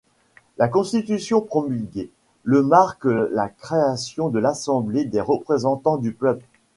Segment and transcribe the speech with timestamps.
[0.57, 2.09] La Constitution promulguée
[2.43, 6.43] le marque la création de l'Assemblée des représentants du peuple.